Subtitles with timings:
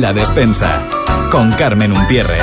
[0.00, 0.88] La despensa
[1.30, 2.42] con Carmen Umpierrez.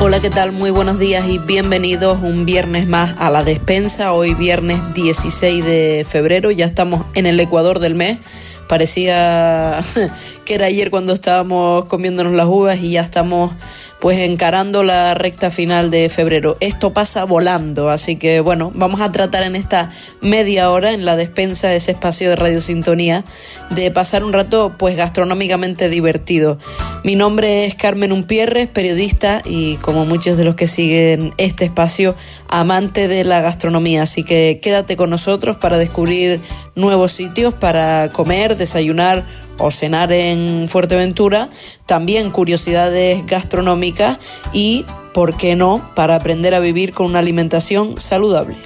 [0.00, 0.52] Hola, ¿qué tal?
[0.52, 4.14] Muy buenos días y bienvenidos un viernes más a la despensa.
[4.14, 8.18] Hoy viernes 16 de febrero, ya estamos en el Ecuador del mes.
[8.66, 9.78] Parecía
[10.46, 13.52] que era ayer cuando estábamos comiéndonos las uvas y ya estamos
[14.00, 16.56] pues encarando la recta final de febrero.
[16.60, 21.16] Esto pasa volando, así que bueno, vamos a tratar en esta media hora en la
[21.16, 23.24] despensa, ese espacio de Radio Sintonía,
[23.70, 26.58] de pasar un rato pues gastronómicamente divertido.
[27.04, 32.14] Mi nombre es Carmen Umpierres, periodista y como muchos de los que siguen este espacio,
[32.48, 36.40] amante de la gastronomía, así que quédate con nosotros para descubrir
[36.74, 39.24] nuevos sitios para comer, desayunar
[39.58, 41.48] o cenar en Fuerteventura,
[41.86, 44.18] también curiosidades gastronómicas
[44.52, 48.56] y, ¿por qué no?, para aprender a vivir con una alimentación saludable.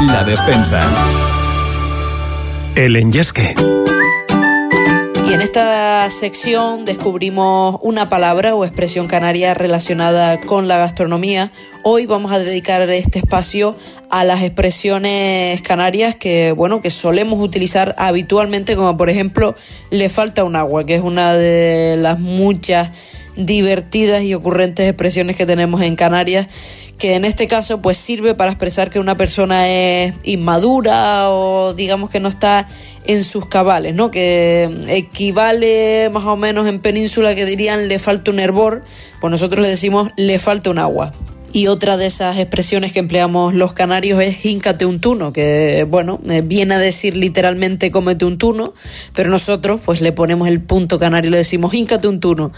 [0.00, 0.80] La despensa.
[2.74, 3.54] El enyesque.
[5.28, 11.50] Y en esta sección descubrimos una palabra o expresión canaria relacionada con la gastronomía.
[11.82, 13.74] Hoy vamos a dedicar este espacio
[14.08, 19.56] a las expresiones canarias que, bueno, que solemos utilizar habitualmente, como por ejemplo,
[19.90, 22.90] le falta un agua, que es una de las muchas
[23.36, 26.46] divertidas y ocurrentes expresiones que tenemos en Canarias
[26.98, 32.10] que en este caso pues sirve para expresar que una persona es inmadura o digamos
[32.10, 32.68] que no está
[33.04, 34.10] en sus cabales, ¿no?
[34.10, 38.82] Que equivale más o menos en península que dirían le falta un hervor,
[39.20, 41.12] pues nosotros le decimos le falta un agua.
[41.56, 46.20] Y otra de esas expresiones que empleamos los canarios es híncate un tuno, que bueno,
[46.28, 48.74] eh, viene a decir literalmente cómete un tuno,
[49.14, 52.52] pero nosotros pues le ponemos el punto canario y le decimos híncate un tuno.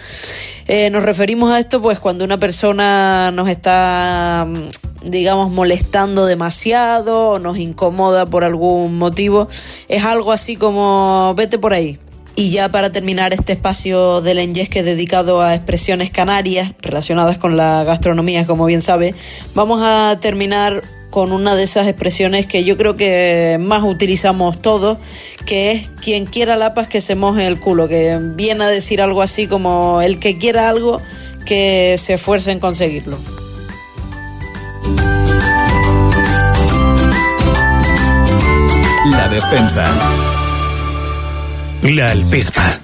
[0.67, 7.29] Eh, nos referimos a esto pues cuando una persona nos está mm, digamos molestando demasiado
[7.31, 9.47] o nos incomoda por algún motivo,
[9.87, 12.01] es algo así como vete por ahí,
[12.39, 17.83] y ya para terminar este espacio del Enyesque dedicado a expresiones canarias relacionadas con la
[17.83, 19.17] gastronomía, como bien sabe,
[19.57, 24.99] vamos a terminar con una de esas expresiones que yo creo que más utilizamos todos,
[25.47, 29.21] que es quien quiera lapas que se moje el culo, que viene a decir algo
[29.21, 31.03] así como el que quiera algo
[31.45, 33.19] que se esfuerce en conseguirlo.
[39.11, 39.93] La despensa.
[41.83, 42.81] La alpispa.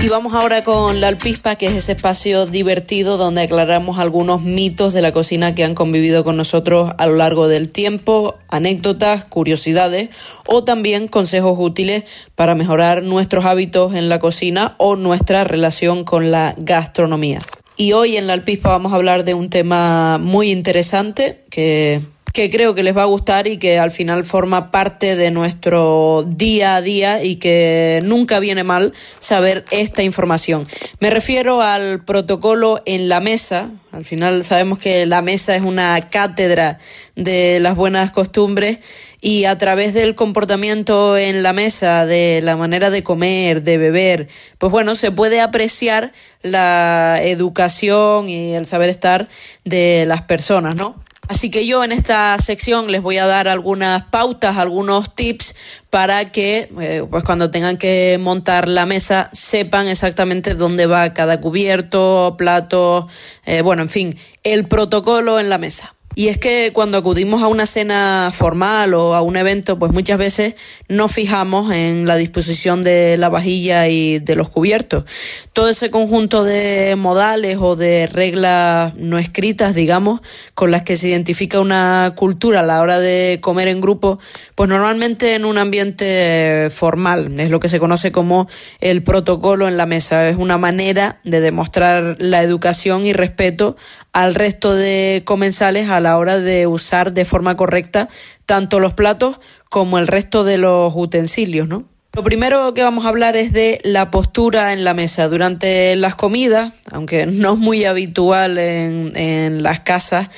[0.00, 4.92] Y vamos ahora con la alpispa, que es ese espacio divertido donde aclaramos algunos mitos
[4.92, 10.10] de la cocina que han convivido con nosotros a lo largo del tiempo, anécdotas, curiosidades
[10.46, 12.04] o también consejos útiles
[12.36, 17.40] para mejorar nuestros hábitos en la cocina o nuestra relación con la gastronomía.
[17.76, 22.00] Y hoy en la alpispa vamos a hablar de un tema muy interesante que
[22.32, 26.24] que creo que les va a gustar y que al final forma parte de nuestro
[26.26, 30.66] día a día y que nunca viene mal saber esta información.
[31.00, 33.70] Me refiero al protocolo en la mesa.
[33.92, 36.78] Al final sabemos que la mesa es una cátedra
[37.16, 38.78] de las buenas costumbres
[39.20, 44.28] y a través del comportamiento en la mesa, de la manera de comer, de beber,
[44.58, 49.28] pues bueno, se puede apreciar la educación y el saber estar
[49.64, 50.94] de las personas, ¿no?
[51.30, 55.54] Así que yo en esta sección les voy a dar algunas pautas, algunos tips
[55.88, 61.40] para que eh, pues cuando tengan que montar la mesa sepan exactamente dónde va cada
[61.40, 63.06] cubierto, plato,
[63.46, 65.94] eh, bueno, en fin, el protocolo en la mesa.
[66.16, 70.18] Y es que cuando acudimos a una cena formal o a un evento, pues muchas
[70.18, 70.54] veces
[70.88, 75.04] nos fijamos en la disposición de la vajilla y de los cubiertos.
[75.52, 80.20] Todo ese conjunto de modales o de reglas no escritas, digamos,
[80.54, 84.18] con las que se identifica una cultura a la hora de comer en grupo,
[84.56, 88.48] pues normalmente en un ambiente formal, es lo que se conoce como
[88.80, 90.28] el protocolo en la mesa.
[90.28, 93.76] Es una manera de demostrar la educación y respeto
[94.12, 98.08] al resto de comensales a la hora de usar de forma correcta
[98.46, 99.38] tanto los platos
[99.68, 101.84] como el resto de los utensilios, ¿no?
[102.12, 105.28] Lo primero que vamos a hablar es de la postura en la mesa.
[105.28, 110.28] Durante las comidas, aunque no es muy habitual en, en las casas,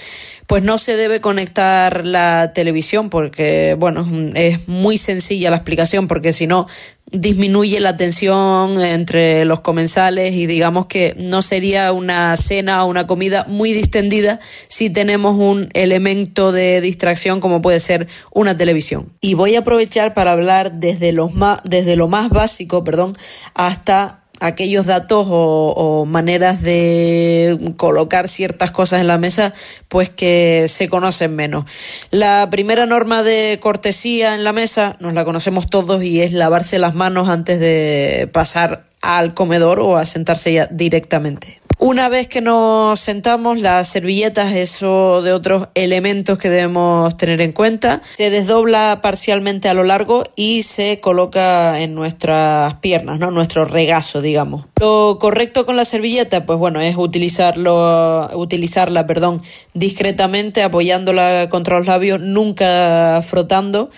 [0.47, 6.35] pues no se debe conectar la televisión porque, bueno, es muy sencilla la explicación porque
[6.35, 6.67] si no
[7.13, 13.07] disminuye la tensión entre los comensales y digamos que no sería una cena o una
[13.07, 19.13] comida muy distendida si tenemos un elemento de distracción como puede ser una televisión.
[19.21, 23.17] Y voy a aprovechar para hablar desde, los más, desde lo más básico, perdón,
[23.55, 29.55] hasta aquellos datos o, maneras de colocar ciertas cosas en la mesa,
[29.89, 31.65] pues que se conocen menos.
[32.11, 36.81] La primera norma de cortesía en la mesa, nos la conocemos todos y es lavarse
[36.81, 41.62] las manos antes de pasar al comedor o a sentarse ya directamente.
[41.85, 47.51] Una vez que nos sentamos, las servilletas, eso de otros elementos que debemos tener en
[47.51, 53.33] cuenta, se desdobla parcialmente a lo largo y se coloca en nuestras piernas, ¿no?
[53.33, 54.67] Nuestro regazo, digamos.
[54.81, 59.43] Lo correcto con la servilleta, pues bueno, es utilizarlo, utilizarla, perdón,
[59.75, 63.91] discretamente, apoyándola contra los labios, nunca frotando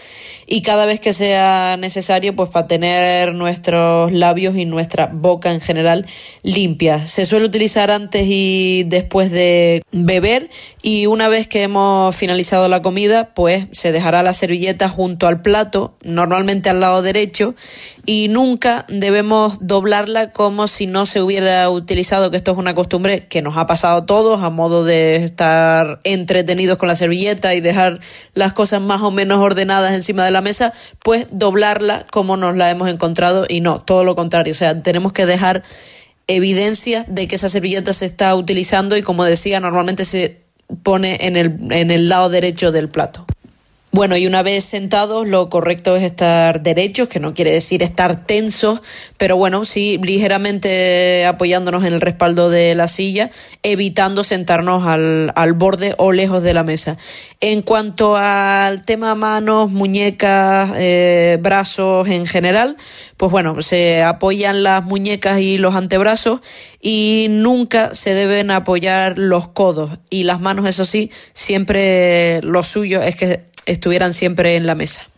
[0.54, 5.60] y cada vez que sea necesario, pues para tener nuestros labios y nuestra boca en
[5.60, 6.06] general
[6.44, 7.10] limpias.
[7.10, 12.82] Se suele utilizar antes y después de beber y una vez que hemos finalizado la
[12.82, 17.56] comida, pues se dejará la servilleta junto al plato, normalmente al lado derecho,
[18.06, 23.26] y nunca debemos doblarla como si no se hubiera utilizado, que esto es una costumbre
[23.26, 27.60] que nos ha pasado a todos a modo de estar entretenidos con la servilleta y
[27.60, 27.98] dejar
[28.34, 32.70] las cosas más o menos ordenadas encima de la mesa, pues doblarla como nos la
[32.70, 35.64] hemos encontrado y no, todo lo contrario, o sea, tenemos que dejar
[36.28, 40.42] evidencia de que esa servilleta se está utilizando y como decía, normalmente se
[40.82, 43.26] pone en el, en el lado derecho del plato.
[43.94, 48.26] Bueno, y una vez sentados, lo correcto es estar derechos, que no quiere decir estar
[48.26, 48.80] tensos,
[49.18, 53.30] pero bueno, sí ligeramente apoyándonos en el respaldo de la silla,
[53.62, 56.98] evitando sentarnos al, al borde o lejos de la mesa.
[57.38, 62.76] En cuanto al tema manos, muñecas, eh, brazos en general,
[63.16, 66.40] pues bueno, se apoyan las muñecas y los antebrazos
[66.80, 73.00] y nunca se deben apoyar los codos y las manos, eso sí, siempre lo suyo
[73.00, 75.08] es que estuvieran siempre en la mesa.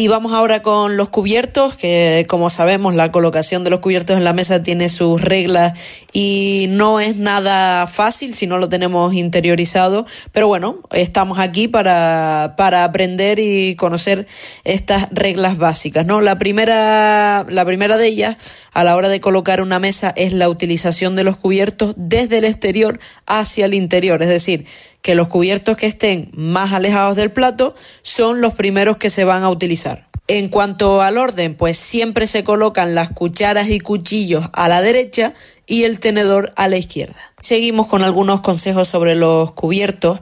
[0.00, 4.22] Y vamos ahora con los cubiertos, que como sabemos la colocación de los cubiertos en
[4.22, 5.76] la mesa tiene sus reglas
[6.12, 12.54] y no es nada fácil si no lo tenemos interiorizado, pero bueno, estamos aquí para,
[12.56, 14.28] para aprender y conocer
[14.62, 16.20] estas reglas básicas, ¿no?
[16.20, 18.36] La primera, la primera de ellas
[18.72, 22.44] a la hora de colocar una mesa es la utilización de los cubiertos desde el
[22.44, 24.66] exterior hacia el interior, es decir,
[25.02, 29.42] que los cubiertos que estén más alejados del plato son los primeros que se van
[29.42, 30.08] a utilizar.
[30.30, 35.32] En cuanto al orden, pues siempre se colocan las cucharas y cuchillos a la derecha
[35.66, 37.16] y el tenedor a la izquierda.
[37.40, 40.20] Seguimos con algunos consejos sobre los cubiertos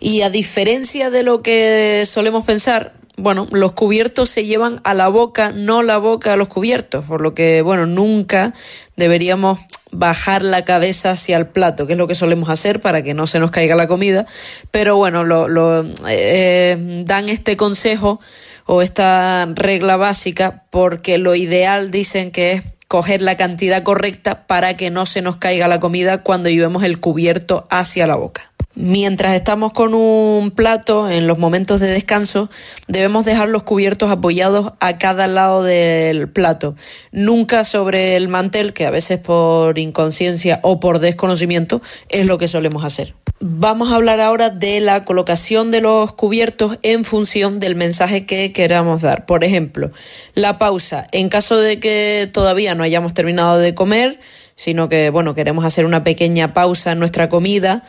[0.00, 5.06] y a diferencia de lo que solemos pensar, bueno, los cubiertos se llevan a la
[5.06, 8.54] boca, no la boca a los cubiertos, por lo que, bueno, nunca
[8.96, 9.60] deberíamos
[9.94, 13.26] bajar la cabeza hacia el plato, que es lo que solemos hacer para que no
[13.26, 14.26] se nos caiga la comida.
[14.70, 18.20] Pero bueno, lo, eh, dan este consejo
[18.66, 24.76] o esta regla básica porque lo ideal dicen que es coger la cantidad correcta para
[24.76, 28.53] que no se nos caiga la comida cuando llevemos el cubierto hacia la boca.
[28.76, 32.50] Mientras estamos con un plato, en los momentos de descanso,
[32.88, 36.74] debemos dejar los cubiertos apoyados a cada lado del plato,
[37.12, 42.48] nunca sobre el mantel, que a veces por inconsciencia o por desconocimiento es lo que
[42.48, 43.14] solemos hacer.
[43.38, 48.52] Vamos a hablar ahora de la colocación de los cubiertos en función del mensaje que
[48.52, 49.26] queramos dar.
[49.26, 49.90] Por ejemplo,
[50.34, 51.06] la pausa.
[51.12, 54.18] En caso de que todavía no hayamos terminado de comer,
[54.56, 57.84] sino que, bueno, queremos hacer una pequeña pausa en nuestra comida,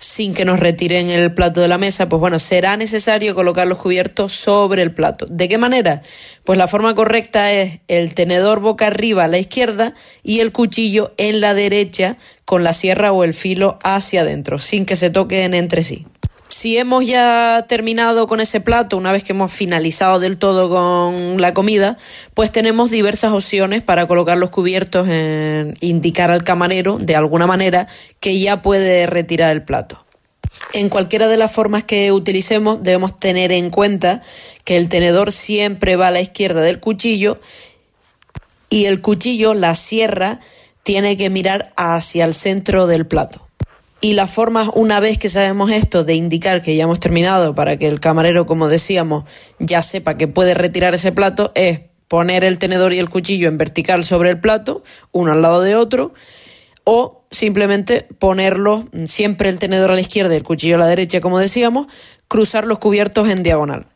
[0.00, 3.78] sin que nos retiren el plato de la mesa, pues bueno, será necesario colocar los
[3.78, 5.26] cubiertos sobre el plato.
[5.28, 6.00] ¿De qué manera?
[6.42, 11.12] Pues la forma correcta es el tenedor boca arriba a la izquierda y el cuchillo
[11.18, 12.16] en la derecha
[12.46, 16.06] con la sierra o el filo hacia adentro, sin que se toquen entre sí
[16.50, 21.40] si hemos ya terminado con ese plato, una vez que hemos finalizado del todo con
[21.40, 21.96] la comida,
[22.34, 27.86] pues tenemos diversas opciones para colocar los cubiertos en indicar al camarero de alguna manera
[28.18, 30.04] que ya puede retirar el plato.
[30.72, 34.20] En cualquiera de las formas que utilicemos debemos tener en cuenta
[34.64, 37.40] que el tenedor siempre va a la izquierda del cuchillo
[38.68, 40.40] y el cuchillo, la sierra,
[40.82, 43.49] tiene que mirar hacia el centro del plato.
[44.02, 47.76] Y la forma, una vez que sabemos esto, de indicar que ya hemos terminado para
[47.76, 49.24] que el camarero, como decíamos,
[49.58, 53.58] ya sepa que puede retirar ese plato, es poner el tenedor y el cuchillo en
[53.58, 56.14] vertical sobre el plato, uno al lado de otro,
[56.84, 61.20] o simplemente ponerlo siempre el tenedor a la izquierda y el cuchillo a la derecha,
[61.20, 61.86] como decíamos,
[62.26, 63.86] cruzar los cubiertos en diagonal.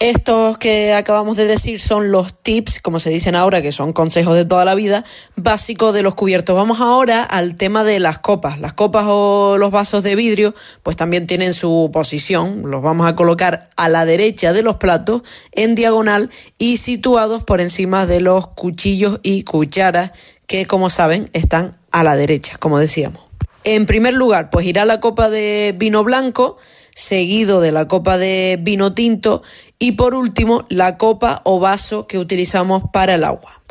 [0.00, 4.34] Estos que acabamos de decir son los tips, como se dicen ahora, que son consejos
[4.34, 5.04] de toda la vida,
[5.36, 6.56] básicos de los cubiertos.
[6.56, 8.58] Vamos ahora al tema de las copas.
[8.58, 12.62] Las copas o los vasos de vidrio, pues también tienen su posición.
[12.66, 15.22] Los vamos a colocar a la derecha de los platos,
[15.52, 20.10] en diagonal y situados por encima de los cuchillos y cucharas,
[20.48, 23.22] que como saben están a la derecha, como decíamos.
[23.62, 26.58] En primer lugar, pues irá la copa de vino blanco
[26.94, 29.42] seguido de la copa de vino tinto
[29.78, 33.62] y por último la copa o vaso que utilizamos para el agua.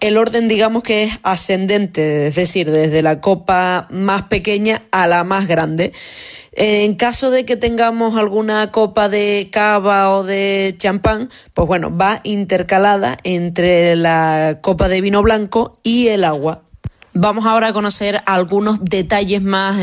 [0.00, 5.22] El orden digamos que es ascendente, es decir, desde la copa más pequeña a la
[5.22, 5.92] más grande.
[6.50, 12.20] En caso de que tengamos alguna copa de cava o de champán, pues bueno, va
[12.24, 16.64] intercalada entre la copa de vino blanco y el agua.
[17.14, 19.76] Vamos ahora a conocer algunos detalles más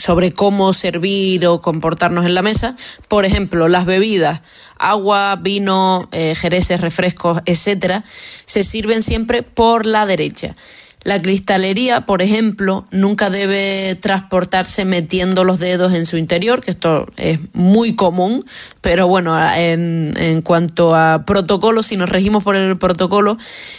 [0.00, 2.76] sobre cómo servir o comportarnos en la mesa.
[3.08, 4.40] Por ejemplo, las bebidas,
[4.78, 8.04] agua, vino, eh, jereces, refrescos, etcétera,
[8.46, 10.54] se sirven siempre por la derecha.
[11.02, 17.06] La cristalería, por ejemplo, nunca debe transportarse metiendo los dedos en su interior, que esto
[17.16, 18.44] es muy común,
[18.82, 23.36] pero bueno, en, en cuanto a protocolo, si nos regimos por el protocolo,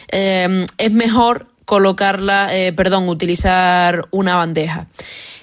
[0.09, 4.87] eh, es mejor colocarla, eh, perdón, utilizar una bandeja.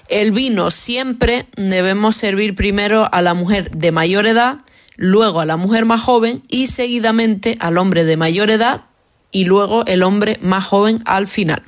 [0.09, 4.59] El vino siempre debemos servir primero a la mujer de mayor edad,
[4.95, 8.81] luego a la mujer más joven y seguidamente al hombre de mayor edad
[9.31, 11.63] y luego el hombre más joven al final.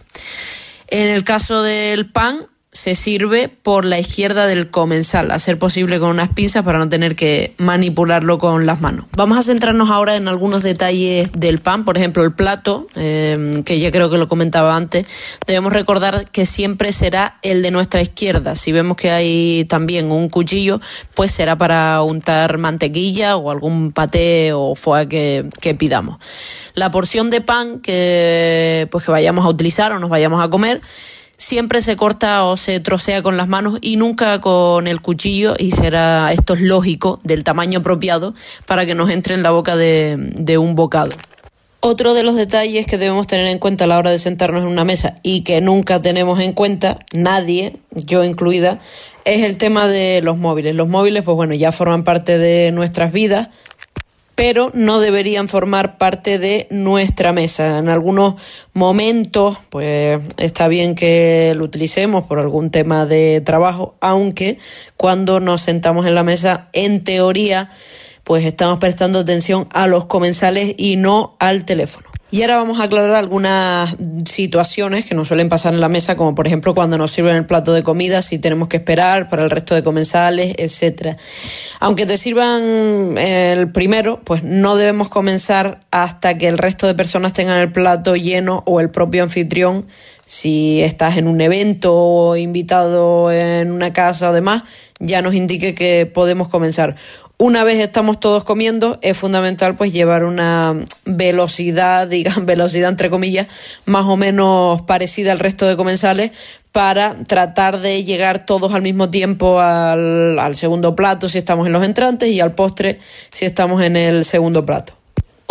[0.86, 6.00] En el caso del pan, se sirve por la izquierda del comensal, a ser posible
[6.00, 9.08] con unas pinzas para no tener que manipularlo con las manos.
[9.18, 13.78] Vamos a centrarnos ahora en algunos detalles del pan, por ejemplo el plato, em, que
[13.78, 15.06] ya creo que lo comentaba antes,
[15.46, 18.56] debemos recordar que siempre será el de nuestra izquierda.
[18.56, 20.80] Si vemos que hay también un cuchillo,
[21.14, 26.20] pues será para untar mantequilla o algún paté o foie que, que pidamos.
[26.74, 30.80] La porción de pan que, pues que vayamos a utilizar o nos vayamos a comer,
[31.42, 35.72] siempre se corta o se trocea con las manos y nunca con el cuchillo y
[35.72, 38.36] será, esto es lógico, del tamaño apropiado
[38.68, 41.10] para que nos entre en la boca de, de un bocado.
[41.80, 44.68] Otro de los detalles que debemos tener en cuenta a la hora de sentarnos en
[44.68, 48.80] una mesa y que nunca tenemos en cuenta, nadie, yo incluida,
[49.26, 50.76] es el tema de los móviles.
[50.76, 53.50] Los móviles, pues bueno, ya forman parte de nuestras vidas,
[54.42, 57.78] pero no deberían formar parte de nuestra mesa.
[57.78, 58.42] En algunos
[58.74, 64.58] momentos, pues está bien que lo utilicemos por algún tema de trabajo, aunque
[64.98, 67.70] cuando nos sentamos en la mesa, en teoría,
[68.24, 72.11] pues estamos prestando atención a los comensales y no al teléfono.
[72.34, 76.34] Y ahora vamos a aclarar algunas situaciones que nos suelen pasar en la mesa, como
[76.34, 79.50] por ejemplo cuando nos sirven el plato de comida, si tenemos que esperar para el
[79.50, 81.18] resto de comensales, etcétera.
[81.82, 87.34] Aunque te sirvan el primero, pues no debemos comenzar hasta que el resto de personas
[87.34, 89.88] tengan el plato lleno o el propio anfitrión
[90.32, 94.64] si estás en un evento o invitado en una casa o demás,
[94.98, 96.96] ya nos indique que podemos comenzar.
[97.44, 103.48] Una vez estamos todos comiendo, es fundamental pues llevar una velocidad, digan velocidad entre comillas,
[103.86, 106.34] más o menos parecida al resto de comensales
[106.72, 111.74] para tratar de llegar todos al mismo tiempo al, al segundo plato si estamos en
[111.74, 113.00] los entrantes y al postre
[113.32, 115.01] si estamos en el segundo plato.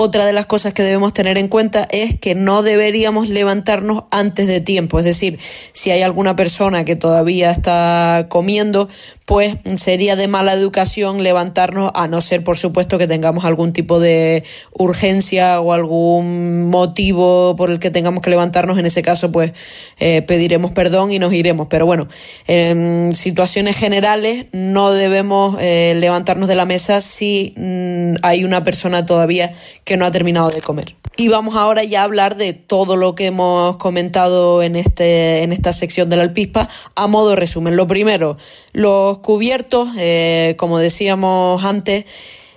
[0.02, 4.46] Otra de las cosas que debemos tener en cuenta es que no deberíamos levantarnos antes
[4.46, 4.98] de tiempo.
[4.98, 5.38] Es decir,
[5.74, 8.88] si hay alguna persona que todavía está comiendo,
[9.26, 14.00] pues sería de mala educación levantarnos, a no ser, por supuesto, que tengamos algún tipo
[14.00, 14.42] de
[14.72, 18.78] urgencia o algún motivo por el que tengamos que levantarnos.
[18.78, 19.52] En ese caso, pues
[19.98, 21.66] eh, pediremos perdón y nos iremos.
[21.68, 22.08] Pero bueno,
[22.46, 29.04] en situaciones generales no debemos eh, levantarnos de la mesa si mm, hay una persona
[29.04, 29.52] todavía
[29.84, 30.96] que no ha terminado de comer.
[31.16, 35.52] Y vamos ahora ya a hablar de todo lo que hemos comentado en, este, en
[35.52, 37.76] esta sección de la alpispa a modo resumen.
[37.76, 38.38] Lo primero,
[38.72, 42.06] los cubiertos, eh, como decíamos antes,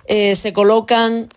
[0.06, 1.28] eh, se colocan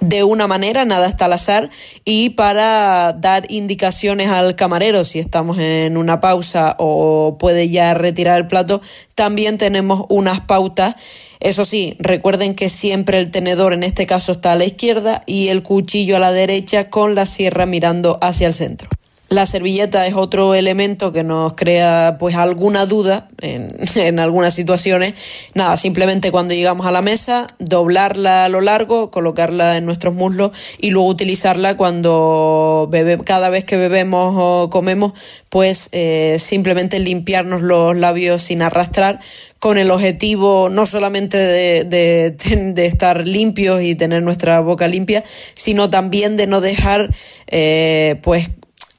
[0.00, 1.70] de una manera, nada está al azar,
[2.04, 8.38] y para dar indicaciones al camarero si estamos en una pausa o puede ya retirar
[8.38, 8.80] el plato,
[9.14, 10.96] también tenemos unas pautas.
[11.40, 15.48] Eso sí, recuerden que siempre el tenedor en este caso está a la izquierda y
[15.48, 18.88] el cuchillo a la derecha con la sierra mirando hacia el centro.
[19.34, 25.14] La servilleta es otro elemento que nos crea pues alguna duda en, en, algunas situaciones.
[25.54, 30.52] Nada, simplemente cuando llegamos a la mesa, doblarla a lo largo, colocarla en nuestros muslos
[30.78, 35.14] y luego utilizarla cuando bebe, cada vez que bebemos o comemos,
[35.48, 39.18] pues eh, simplemente limpiarnos los labios sin arrastrar
[39.58, 45.24] con el objetivo no solamente de, de, estar limpios y tener nuestra boca limpia,
[45.54, 47.10] sino también de no dejar
[47.48, 48.50] eh, pues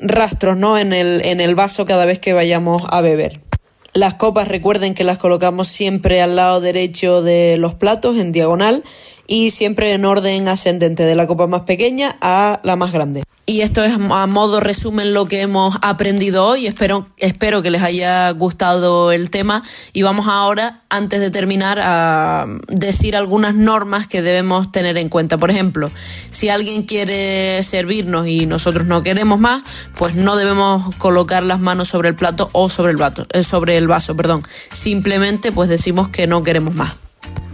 [0.07, 0.77] rastros ¿no?
[0.77, 3.41] en, el, en el vaso cada vez que vayamos a beber.
[3.93, 8.83] Las copas recuerden que las colocamos siempre al lado derecho de los platos en diagonal
[9.27, 13.23] y siempre en orden ascendente de la copa más pequeña a la más grande.
[13.47, 16.65] Y esto es a modo resumen lo que hemos aprendido hoy.
[16.65, 19.61] Espero, espero que les haya gustado el tema.
[19.93, 25.37] Y vamos ahora, antes de terminar, a decir algunas normas que debemos tener en cuenta.
[25.37, 25.91] Por ejemplo,
[26.31, 29.61] si alguien quiere servirnos y nosotros no queremos más,
[29.95, 33.77] pues no debemos colocar las manos sobre el plato o sobre el, vaso, eh, sobre
[33.77, 34.15] el vaso.
[34.15, 34.41] Perdón.
[34.71, 37.04] Simplemente pues decimos que no queremos más.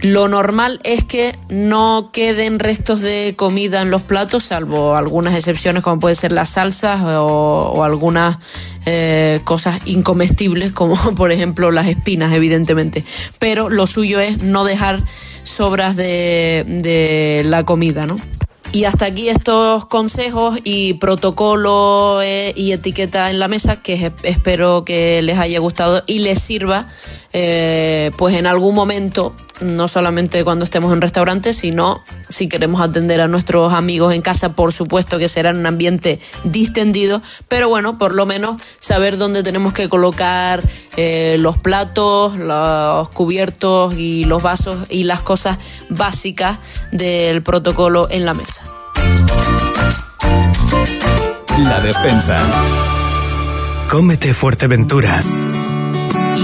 [0.02, 5.84] Lo normal es que no queden restos de comida en los platos, salvo algunas excepciones
[5.84, 8.38] como pueden ser las salsas o, algunas
[8.84, 13.04] eh, cosas incomestibles, como por ejemplo las espinas, evidentemente.
[13.38, 15.04] Pero lo suyo es no dejar
[15.44, 18.16] sobras de, la comida, ¿no?
[18.72, 24.82] Y hasta aquí estos consejos y protocolo eh, y etiqueta en la mesa que espero
[24.84, 26.88] que les haya gustado y les sirva
[27.34, 33.20] eh, pues en algún momento, no solamente cuando estemos en restaurantes, sino si queremos atender
[33.20, 37.98] a nuestros amigos en casa, por supuesto que será en un ambiente distendido, pero bueno,
[37.98, 40.62] por lo menos saber dónde tenemos que colocar
[40.96, 46.58] eh, los platos, los cubiertos y los vasos y las cosas básicas
[46.90, 48.62] del protocolo en la mesa.
[51.64, 52.38] La despensa.
[53.88, 55.20] Cómete Fuerteventura.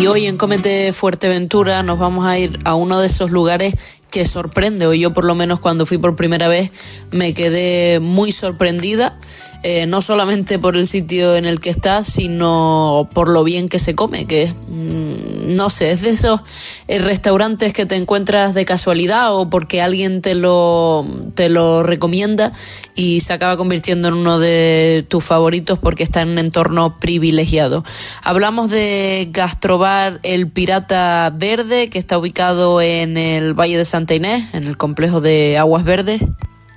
[0.01, 3.75] Y hoy en Comete Fuerteventura nos vamos a ir a uno de esos lugares
[4.13, 6.71] que sorprende, o yo por lo menos cuando fui por primera vez
[7.11, 9.19] me quedé muy sorprendida
[9.63, 13.79] eh, no solamente por el sitio en el que está, sino por lo bien que
[13.79, 16.41] se come, que mm, no sé, es de esos
[16.87, 22.53] eh, restaurantes que te encuentras de casualidad o porque alguien te lo, te lo recomienda
[22.95, 27.85] y se acaba convirtiendo en uno de tus favoritos porque está en un entorno privilegiado.
[28.23, 34.55] Hablamos de Gastrobar El Pirata Verde, que está ubicado en el Valle de Santa Inés,
[34.55, 36.23] en el complejo de Aguas Verdes.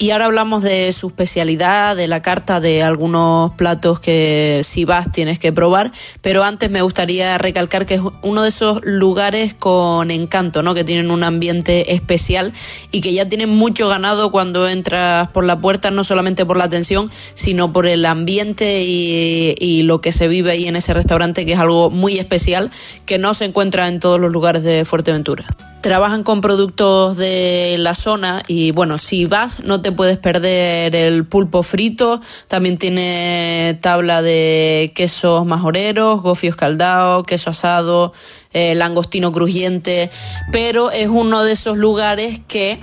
[0.01, 5.12] Y ahora hablamos de su especialidad, de la carta de algunos platos que si vas
[5.12, 5.91] tienes que probar,
[6.22, 10.74] pero antes me gustaría recalcar que es uno de esos lugares con encanto, ¿no?
[10.74, 12.51] Que tienen un ambiente especial
[12.90, 16.64] y que ya tienen mucho ganado cuando entras por la puerta, no solamente por la
[16.64, 21.46] atención, sino por el ambiente y, y lo que se vive ahí en ese restaurante,
[21.46, 22.72] que es algo muy especial
[23.05, 25.46] que no se encuentra en todos los lugares de Fuerteventura
[25.81, 31.25] trabajan con productos de la zona y bueno, si vas no te puedes perder el
[31.25, 38.13] pulpo frito, también tiene tabla de quesos majoreros, gofio escaldado, queso asado,
[38.53, 40.11] eh, langostino crujiente,
[40.51, 42.79] pero es uno de esos lugares que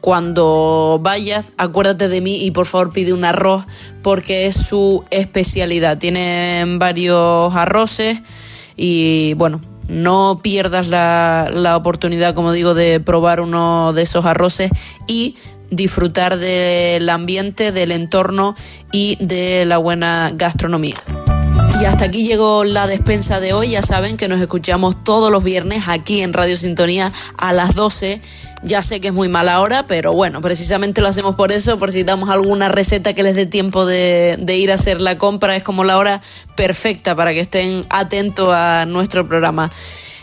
[0.00, 3.64] cuando vayas, acuérdate de mí y por favor pide un arroz
[4.02, 5.98] porque es su especialidad.
[5.98, 8.18] Tienen varios arroces
[8.76, 9.60] y bueno,
[9.92, 14.70] no pierdas la, la oportunidad, como digo, de probar uno de esos arroces
[15.06, 15.36] y
[15.70, 18.54] disfrutar del ambiente, del entorno
[18.92, 20.96] y de la buena gastronomía.
[21.80, 23.70] Y hasta aquí llegó la despensa de hoy.
[23.70, 28.20] Ya saben que nos escuchamos todos los viernes aquí en Radio Sintonía a las 12
[28.62, 31.90] ya sé que es muy mala hora, pero bueno, precisamente lo hacemos por eso, por
[31.92, 35.56] si damos alguna receta que les dé tiempo de, de ir a hacer la compra.
[35.56, 36.20] Es como la hora
[36.54, 39.70] perfecta para que estén atentos a nuestro programa.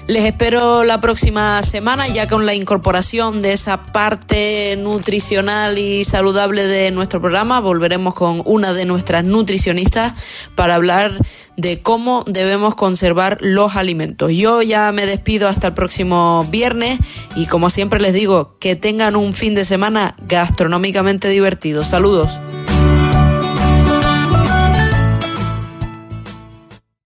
[0.07, 6.65] Les espero la próxima semana ya con la incorporación de esa parte nutricional y saludable
[6.65, 7.59] de nuestro programa.
[7.59, 10.13] Volveremos con una de nuestras nutricionistas
[10.55, 11.11] para hablar
[11.57, 14.31] de cómo debemos conservar los alimentos.
[14.31, 16.99] Yo ya me despido hasta el próximo viernes
[17.35, 21.85] y como siempre les digo, que tengan un fin de semana gastronómicamente divertido.
[21.85, 22.39] Saludos.